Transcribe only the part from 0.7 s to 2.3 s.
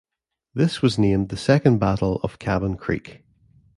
was named the Second Battle